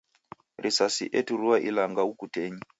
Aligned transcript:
Risasi 0.63 1.05
eturua 1.19 1.57
ilanga 1.69 2.01
ukutenyi. 2.11 2.61